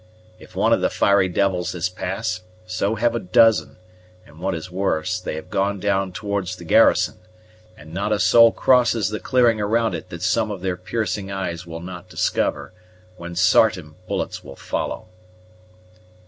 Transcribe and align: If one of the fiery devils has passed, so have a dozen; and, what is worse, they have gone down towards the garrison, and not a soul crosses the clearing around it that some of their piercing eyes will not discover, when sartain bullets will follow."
If 0.39 0.55
one 0.55 0.73
of 0.73 0.81
the 0.81 0.89
fiery 0.89 1.29
devils 1.29 1.73
has 1.73 1.87
passed, 1.87 2.41
so 2.65 2.95
have 2.95 3.13
a 3.13 3.19
dozen; 3.19 3.77
and, 4.25 4.39
what 4.39 4.55
is 4.55 4.71
worse, 4.71 5.19
they 5.19 5.35
have 5.35 5.51
gone 5.51 5.79
down 5.79 6.11
towards 6.11 6.55
the 6.55 6.63
garrison, 6.63 7.19
and 7.77 7.93
not 7.93 8.11
a 8.11 8.17
soul 8.17 8.51
crosses 8.51 9.09
the 9.09 9.19
clearing 9.19 9.61
around 9.61 9.93
it 9.93 10.09
that 10.09 10.23
some 10.23 10.49
of 10.49 10.61
their 10.61 10.75
piercing 10.75 11.31
eyes 11.31 11.67
will 11.67 11.81
not 11.81 12.09
discover, 12.09 12.73
when 13.17 13.35
sartain 13.35 13.93
bullets 14.07 14.43
will 14.43 14.55
follow." 14.55 15.05